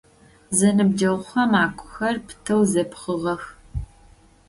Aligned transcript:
Зэныбджэгъухэм 0.57 1.51
агухэр 1.63 2.15
пытэу 2.27 2.61
зэпхыгъэх. 2.71 3.43